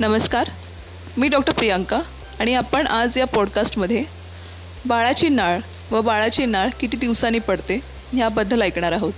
[0.00, 0.48] नमस्कार
[1.16, 2.00] मी डॉक्टर प्रियांका
[2.40, 4.04] आणि आपण आज या पॉडकास्टमध्ये
[4.86, 5.58] बाळाची नाळ
[5.90, 7.80] व बाळाची नाळ किती दिवसांनी पडते
[8.12, 9.12] ह्याबद्दल ऐकणार आहोत.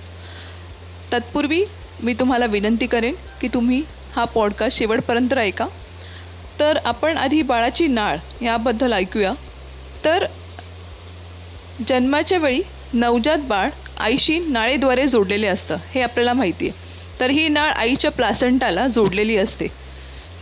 [1.13, 1.65] तत्पूर्वी
[2.03, 3.83] मी तुम्हाला विनंती करेन की तुम्ही
[4.17, 5.67] हा पॉडकास्ट शेवटपर्यंत ऐका.
[6.61, 9.33] तर आपण आधी बाळाची नाळ याबद्दल ऐकूया.
[10.05, 10.27] तर
[11.89, 12.63] जन्माच्या वेळी
[12.93, 16.79] नवजात बाळ आईशी नाळेद्वारे जोडलेले असतं हे आपल्याला माहिती आहे.
[17.21, 19.90] तर ही नाळ आईच्या प्लासंटाला जोडलेली असते.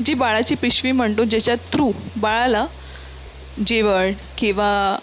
[0.07, 2.67] जी बाळाची पिशवी म्हणतो ज्याच्या थ्रू बाळाला
[3.67, 4.99] जेवण किंवा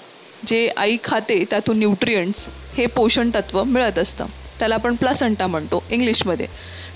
[0.48, 4.26] जे आई खाते त्यातून न्यूट्रियंट्स हे पोषण तत्व मिळत असतं.
[4.60, 6.48] त्याला आपण प्लासंटा म्हणतो इंग्लिशमध्ये.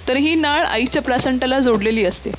[0.07, 2.31] तर ही नाळ आईच्या प्लासंटाला जोडलेली असते.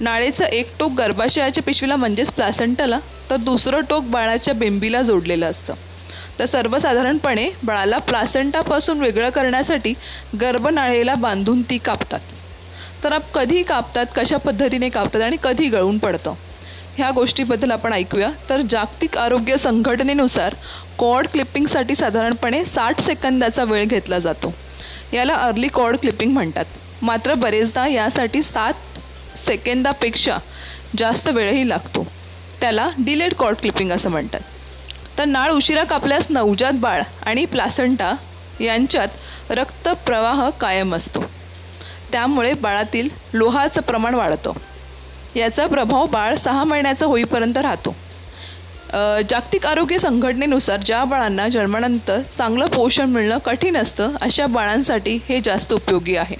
[0.00, 2.98] नाळेचं एक टोक गर्भाशयाच्या पिशवीला म्हणजेच प्लासंटाला
[3.30, 5.74] तर दुसरं टोक बाळाच्या बेंबीला जोडलेलं असतं.
[6.38, 9.94] तर सर्वसाधारणपणे बाळाला प्लासंटापासून वेगळं करण्यासाठी
[10.40, 12.20] गर्भनाळेला बांधून ती कापतात.
[13.04, 16.34] तर आप कधी कापतात कशा पद्धतीने कापतात आणि कधी गळून पडतं?
[16.96, 18.30] ह्या गोष्टीबद्दल आपण ऐकूया.
[18.48, 20.54] तर जागतिक आरोग्य संघटनेनुसार
[20.98, 24.54] कॉर्ड क्लिपिंगसाठी साधारणपणे साठ सेकंदाचा वेळ घेतला जातो.
[25.12, 26.64] याला अर्ली कॉर्ड क्लिपिंग म्हणतात.
[27.02, 28.72] मात्र बरेचदा यासाठी सात
[29.38, 30.38] सेकंदापेक्षा
[30.98, 32.06] जास्त वेळही लागतो.
[32.60, 34.40] त्याला डिलेड कॉर्ड क्लिपिंग असं म्हणतात.
[35.18, 38.14] तर नाळ उशिरा कापल्यास नवजात बाळ आणि प्लासंटा
[38.60, 39.08] यांच्यात
[39.50, 41.24] रक्तप्रवाह कायम असतो.
[42.14, 44.52] त्यामुळे बाळातील लोहाचं प्रमाण वाढतं.
[45.36, 47.94] याचा प्रभाव बाळ सहा महिन्याचा होईपर्यंत राहतो.
[49.30, 55.72] जागतिक आरोग्य संघटनेनुसार ज्या बाळांना जन्मानंतर चांगलं पोषण मिळणं कठीण असतं अशा बाळांसाठी हे जास्त
[55.72, 56.36] उपयोगी आहे.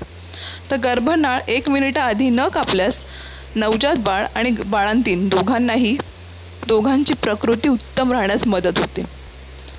[0.70, 3.02] तर गर्भनाळ एक मिनिटाआधी न कापल्यास
[3.56, 5.96] नवजात बाळ आणि बाळांतीन दोघांनाही
[6.68, 9.04] दोघांची प्रकृती उत्तम राहण्यास मदत होते.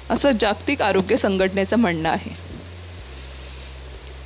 [0.09, 2.33] असं जागतिक आरोग्य संघटनेचं म्हणणं आहे.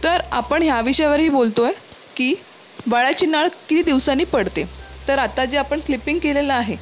[0.03, 1.73] तर आपण ह्या विषयावरही बोलतो आहे
[2.17, 2.33] की
[2.88, 4.64] बाळाची नाळ किती दिवसांनी पडते.
[5.08, 6.76] तर आता जे आपण क्लिपिंग केलेलं आहे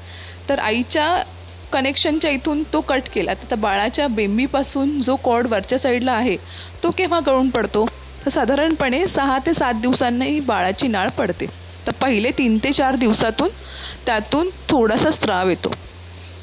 [0.50, 1.23] तर आईच्या
[1.73, 3.33] कनेक्शनच्या इथून तो कट केला.
[3.51, 6.35] तर बाळाच्या बेंबीपासून जो कॉर्ड वरच्या साईडला आहे
[6.83, 7.85] तो केव्हा गळून पडतो?
[8.25, 11.45] तर साधारणपणे सहा ते सात दिवसांनाही बाळाची नाळ पडते.
[11.88, 13.50] तर पहिले तीन ते चार दिवसातून
[14.06, 15.73] त्यातून थोडासा स्त्राव येतो.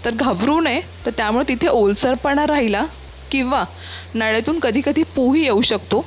[0.05, 2.85] तर घाबरू नये तर त्यामुळे तिथे ओलसरपणा राहिला
[3.31, 3.65] किंवा
[4.15, 6.05] नाळेतून कधीकधी कधी पोही येऊ शकतो.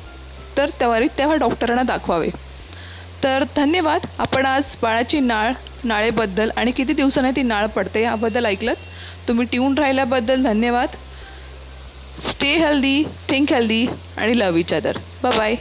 [0.57, 2.29] तर त्वरित तेव्हा डॉक्टरांना दाखवावे.
[3.23, 4.05] तर धन्यवाद.
[4.17, 5.53] आपण आज बाळाची नाळ
[5.83, 8.73] नाळेबद्दल आणि किती दिवसांनी ती नाळ पडते याबद्दल ऐकलं
[9.27, 10.89] तुम्ही ट्यून राहिल्याबद्दल धन्यवाद.
[12.23, 13.85] स्टे हेल्दी थिंक हेल्दी
[14.17, 15.55] आणि लव इच अदर बाय